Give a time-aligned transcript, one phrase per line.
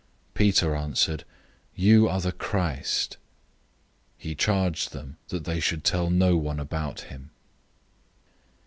[0.33, 1.25] Peter answered,
[1.75, 3.17] "You are the Christ."
[4.17, 7.29] 008:030 He charged them that they should tell no one about him.